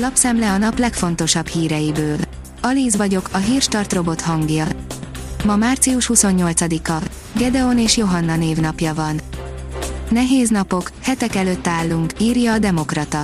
Lapszemle 0.00 0.50
a 0.50 0.58
nap 0.58 0.78
legfontosabb 0.78 1.46
híreiből. 1.46 2.16
Alíz 2.60 2.96
vagyok, 2.96 3.28
a 3.32 3.36
hírstart 3.36 3.92
robot 3.92 4.20
hangja. 4.20 4.66
Ma 5.44 5.56
március 5.56 6.10
28-a. 6.14 7.02
Gedeon 7.36 7.78
és 7.78 7.96
Johanna 7.96 8.36
névnapja 8.36 8.94
van. 8.94 9.20
Nehéz 10.10 10.48
napok, 10.48 10.90
hetek 11.02 11.34
előtt 11.34 11.66
állunk, 11.66 12.12
írja 12.20 12.52
a 12.52 12.58
Demokrata. 12.58 13.22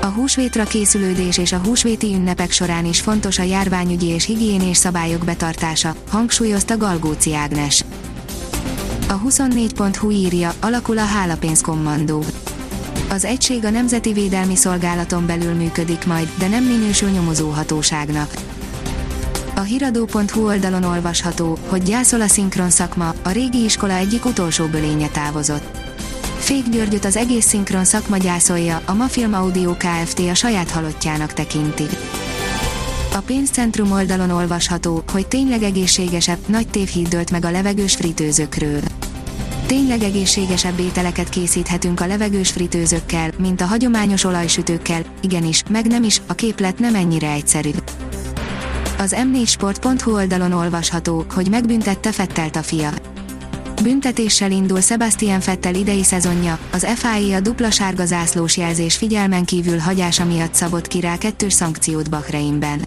A 0.00 0.06
húsvétra 0.06 0.64
készülődés 0.64 1.38
és 1.38 1.52
a 1.52 1.60
húsvéti 1.64 2.14
ünnepek 2.14 2.50
során 2.50 2.84
is 2.84 3.00
fontos 3.00 3.38
a 3.38 3.42
járványügyi 3.42 4.06
és 4.06 4.24
higiénés 4.24 4.76
szabályok 4.76 5.24
betartása, 5.24 5.94
hangsúlyozta 6.08 6.76
Galgóci 6.76 7.34
Ágnes. 7.34 7.84
A 9.08 9.20
24.hu 9.20 10.10
írja, 10.10 10.52
alakul 10.60 10.98
a 10.98 11.04
hálapénzkommandó. 11.04 12.24
Az 13.10 13.24
egység 13.24 13.64
a 13.64 13.70
Nemzeti 13.70 14.12
Védelmi 14.12 14.56
Szolgálaton 14.56 15.26
belül 15.26 15.54
működik 15.54 16.06
majd, 16.06 16.28
de 16.38 16.48
nem 16.48 16.64
minősül 16.64 17.08
nyomozóhatóságnak. 17.08 18.34
A 19.54 19.60
hiradó.hu 19.60 20.44
oldalon 20.46 20.82
olvasható, 20.82 21.58
hogy 21.68 21.82
gyászol 21.82 22.20
a 22.20 22.26
szinkron 22.28 22.70
szakma, 22.70 23.14
a 23.22 23.30
régi 23.30 23.64
iskola 23.64 23.92
egyik 23.92 24.24
utolsó 24.24 24.66
bölénye 24.66 25.08
távozott. 25.08 25.78
Fék 26.38 26.68
Györgyöt 26.68 27.04
az 27.04 27.16
egész 27.16 27.46
szinkron 27.46 27.84
szakma 27.84 28.16
gyászolja, 28.16 28.80
a 28.84 28.94
Mafilm 28.94 29.34
Audio 29.34 29.76
Kft. 29.76 30.18
a 30.18 30.34
saját 30.34 30.70
halottjának 30.70 31.32
tekinti. 31.32 31.86
A 33.14 33.18
pénzcentrum 33.18 33.92
oldalon 33.92 34.30
olvasható, 34.30 35.02
hogy 35.12 35.26
tényleg 35.26 35.62
egészségesebb, 35.62 36.38
nagy 36.46 36.68
tévhíd 36.68 37.08
dölt 37.08 37.30
meg 37.30 37.44
a 37.44 37.50
levegős 37.50 37.94
fritőzökről. 37.94 38.80
Tényleg 39.70 40.02
egészségesebb 40.02 40.78
ételeket 40.78 41.28
készíthetünk 41.28 42.00
a 42.00 42.06
levegős 42.06 42.50
fritőzökkel, 42.50 43.30
mint 43.38 43.60
a 43.60 43.64
hagyományos 43.64 44.24
olajsütőkkel, 44.24 45.02
igenis, 45.20 45.62
meg 45.68 45.86
nem 45.86 46.02
is, 46.02 46.22
a 46.26 46.34
képlet 46.34 46.78
nem 46.78 46.94
ennyire 46.94 47.30
egyszerű. 47.30 47.70
Az 48.98 49.16
m4sport.hu 49.16 50.12
oldalon 50.12 50.52
olvasható, 50.52 51.24
hogy 51.34 51.48
megbüntette 51.50 52.12
Fettelt 52.12 52.56
a 52.56 52.62
fia. 52.62 52.90
Büntetéssel 53.82 54.50
indul 54.50 54.80
Sebastian 54.80 55.40
Fettel 55.40 55.74
idei 55.74 56.02
szezonja, 56.02 56.58
az 56.72 56.86
FIA 56.94 57.36
a 57.36 57.40
dupla 57.40 57.70
sárga 57.70 58.04
zászlós 58.04 58.56
jelzés 58.56 58.96
figyelmen 58.96 59.44
kívül 59.44 59.78
hagyása 59.78 60.24
miatt 60.24 60.54
szabott 60.54 60.86
ki 60.86 61.00
rá 61.00 61.18
kettős 61.18 61.52
szankciót 61.52 62.10
Bahreinben. 62.10 62.86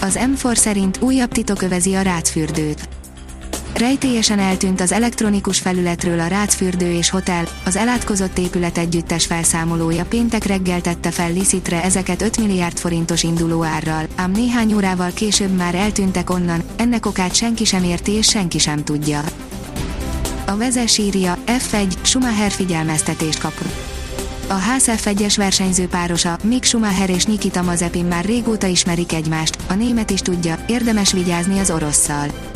Az 0.00 0.18
M4 0.20 0.54
szerint 0.54 1.02
újabb 1.02 1.32
titok 1.32 1.62
övezi 1.62 1.94
a 1.94 2.02
rácfürdőt. 2.02 2.88
Rejtélyesen 3.74 4.38
eltűnt 4.38 4.80
az 4.80 4.92
elektronikus 4.92 5.58
felületről 5.58 6.20
a 6.20 6.26
Rácfürdő 6.26 6.92
és 6.92 7.10
Hotel, 7.10 7.48
az 7.64 7.76
elátkozott 7.76 8.38
épület 8.38 8.78
együttes 8.78 9.26
felszámolója 9.26 10.04
péntek 10.04 10.44
reggel 10.44 10.80
tette 10.80 11.10
fel 11.10 11.32
Licitre 11.32 11.82
ezeket 11.82 12.22
5 12.22 12.38
milliárd 12.38 12.78
forintos 12.78 13.22
induló 13.22 13.62
árral, 13.62 14.06
ám 14.16 14.30
néhány 14.30 14.74
órával 14.74 15.10
később 15.14 15.56
már 15.56 15.74
eltűntek 15.74 16.30
onnan, 16.30 16.62
ennek 16.76 17.06
okát 17.06 17.34
senki 17.34 17.64
sem 17.64 17.84
érti 17.84 18.12
és 18.12 18.28
senki 18.28 18.58
sem 18.58 18.84
tudja. 18.84 19.20
A 20.46 20.56
vezes 20.56 20.98
írja, 20.98 21.36
F1, 21.46 21.92
Schumacher 22.02 22.50
figyelmeztetést 22.50 23.38
kap. 23.38 23.64
A 24.46 24.54
ház 24.54 24.84
F1-es 24.86 25.34
versenyző 25.36 25.86
párosa, 25.86 26.38
Mick 26.42 26.64
Schumacher 26.64 27.10
és 27.10 27.24
Nikita 27.24 27.62
Mazepin 27.62 28.04
már 28.04 28.24
régóta 28.24 28.66
ismerik 28.66 29.12
egymást, 29.12 29.58
a 29.68 29.74
német 29.74 30.10
is 30.10 30.20
tudja, 30.20 30.64
érdemes 30.68 31.12
vigyázni 31.12 31.58
az 31.58 31.70
orosszal. 31.70 32.47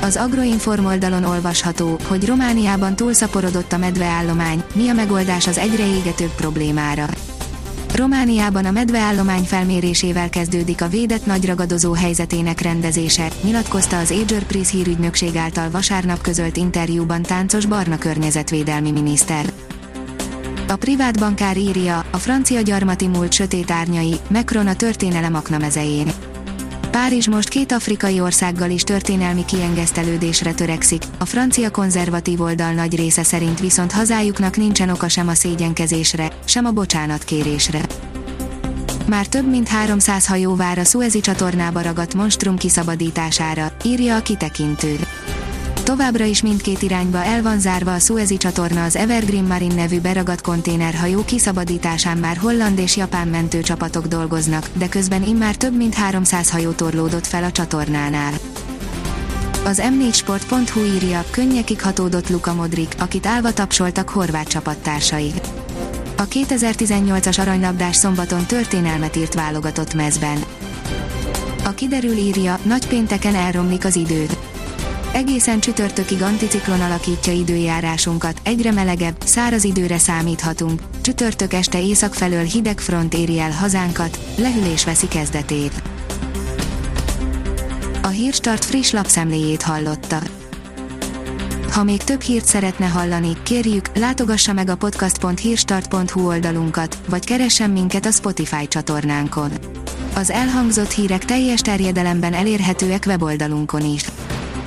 Az 0.00 0.16
Agroinform 0.16 0.84
oldalon 0.84 1.24
olvasható, 1.24 1.98
hogy 2.08 2.26
Romániában 2.26 2.96
túlszaporodott 2.96 3.72
a 3.72 3.78
medveállomány, 3.78 4.62
mi 4.74 4.88
a 4.88 4.92
megoldás 4.92 5.46
az 5.46 5.58
egyre 5.58 5.86
égetőbb 5.86 6.34
problémára. 6.34 7.06
Romániában 7.94 8.64
a 8.64 8.70
medveállomány 8.70 9.42
felmérésével 9.42 10.30
kezdődik 10.30 10.82
a 10.82 10.88
védett 10.88 11.26
nagyragadozó 11.26 11.92
helyzetének 11.92 12.60
rendezése, 12.60 13.28
nyilatkozta 13.42 13.98
az 13.98 14.10
Ager 14.10 14.42
Prize 14.42 14.70
hírügynökség 14.70 15.36
által 15.36 15.70
vasárnap 15.70 16.20
közölt 16.20 16.56
interjúban 16.56 17.22
táncos 17.22 17.66
barna 17.66 17.98
környezetvédelmi 17.98 18.90
miniszter. 18.90 19.52
A 20.68 20.76
privát 20.76 21.18
bankár 21.18 21.56
írja, 21.56 22.04
a 22.10 22.16
francia 22.16 22.60
gyarmati 22.60 23.06
múlt 23.06 23.32
sötét 23.32 23.70
árnyai, 23.70 24.14
Macron 24.30 24.66
a 24.66 24.74
történelem 24.74 25.34
aknamezején. 25.34 26.12
Párizs 26.90 27.26
most 27.28 27.48
két 27.48 27.72
afrikai 27.72 28.20
országgal 28.20 28.70
is 28.70 28.82
történelmi 28.82 29.44
kiengesztelődésre 29.44 30.52
törekszik, 30.52 31.02
a 31.18 31.24
francia 31.24 31.70
konzervatív 31.70 32.40
oldal 32.40 32.72
nagy 32.72 32.96
része 32.96 33.22
szerint 33.22 33.60
viszont 33.60 33.92
hazájuknak 33.92 34.56
nincsen 34.56 34.88
oka 34.88 35.08
sem 35.08 35.28
a 35.28 35.34
szégyenkezésre, 35.34 36.32
sem 36.44 36.64
a 36.64 36.70
bocsánatkérésre. 36.70 37.80
Már 39.06 39.26
több 39.26 39.50
mint 39.50 39.68
300 39.68 40.26
hajó 40.26 40.54
vár 40.54 40.78
a 40.78 40.84
Suezi 40.84 41.20
csatornába 41.20 41.82
ragadt 41.82 42.14
monstrum 42.14 42.56
kiszabadítására, 42.56 43.72
írja 43.84 44.16
a 44.16 44.22
kitekintő. 44.22 44.96
Továbbra 45.88 46.24
is 46.24 46.42
mindkét 46.42 46.82
irányba 46.82 47.24
el 47.24 47.42
van 47.42 47.60
zárva 47.60 47.94
a 47.94 47.98
Suezi 47.98 48.36
csatorna 48.36 48.84
az 48.84 48.96
Evergreen 48.96 49.44
Marine 49.44 49.74
nevű 49.74 50.00
beragadt 50.00 50.40
konténerhajó 50.40 51.24
kiszabadításán 51.24 52.18
már 52.18 52.36
holland 52.36 52.78
és 52.78 52.96
japán 52.96 53.28
mentőcsapatok 53.28 54.06
dolgoznak, 54.06 54.68
de 54.72 54.88
közben 54.88 55.22
immár 55.22 55.56
több 55.56 55.76
mint 55.76 55.94
300 55.94 56.50
hajó 56.50 56.70
torlódott 56.70 57.26
fel 57.26 57.44
a 57.44 57.50
csatornánál. 57.50 58.32
Az 59.64 59.82
m4sport.hu 59.84 60.84
írja, 60.84 61.24
könnyekig 61.30 61.82
hatódott 61.82 62.28
Luka 62.28 62.54
Modric, 62.54 63.00
akit 63.00 63.26
állva 63.26 63.52
tapsoltak 63.52 64.08
horvát 64.08 64.48
csapattársai. 64.48 65.32
A 66.16 66.22
2018-as 66.22 67.40
aranylabdás 67.40 67.96
szombaton 67.96 68.46
történelmet 68.46 69.16
írt 69.16 69.34
válogatott 69.34 69.94
mezben. 69.94 70.38
A 71.64 71.70
kiderül 71.70 72.16
írja, 72.16 72.58
nagy 72.62 72.86
pénteken 72.86 73.34
elromlik 73.34 73.84
az 73.84 73.96
idő 73.96 74.26
Egészen 75.12 75.60
csütörtökig 75.60 76.22
anticiklon 76.22 76.80
alakítja 76.80 77.32
időjárásunkat, 77.32 78.40
egyre 78.44 78.72
melegebb, 78.72 79.16
száraz 79.24 79.64
időre 79.64 79.98
számíthatunk, 79.98 80.80
csütörtök 81.00 81.52
este 81.52 81.82
észak 81.82 82.14
felől 82.14 82.44
hideg 82.44 82.80
front 82.80 83.14
éri 83.14 83.38
el 83.38 83.50
hazánkat, 83.50 84.18
lehűlés 84.36 84.84
veszi 84.84 85.08
kezdetét. 85.08 85.82
A 88.02 88.08
Hírstart 88.08 88.64
friss 88.64 88.90
lapszemléjét 88.90 89.62
hallotta. 89.62 90.18
Ha 91.70 91.84
még 91.84 92.02
több 92.02 92.20
hírt 92.20 92.44
szeretne 92.44 92.86
hallani, 92.86 93.36
kérjük, 93.42 93.96
látogassa 93.96 94.52
meg 94.52 94.68
a 94.68 94.76
podcast.hírstart.hu 94.76 96.26
oldalunkat, 96.26 96.98
vagy 97.08 97.24
keressen 97.24 97.70
minket 97.70 98.06
a 98.06 98.10
Spotify 98.10 98.68
csatornánkon. 98.68 99.50
Az 100.14 100.30
elhangzott 100.30 100.90
hírek 100.90 101.24
teljes 101.24 101.60
terjedelemben 101.60 102.34
elérhetőek 102.34 103.04
weboldalunkon 103.06 103.84
is. 103.84 104.04